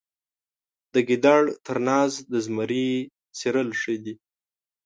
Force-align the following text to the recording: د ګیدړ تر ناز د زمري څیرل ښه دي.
د 0.93 0.95
ګیدړ 1.07 1.41
تر 1.65 1.77
ناز 1.87 2.13
د 2.31 2.33
زمري 2.45 2.89
څیرل 3.37 3.69
ښه 3.81 3.95
دي. 4.03 4.15